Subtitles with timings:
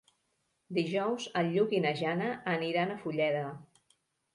[0.77, 3.49] Dijous en Lluc i na Jana aniran a Fulleda.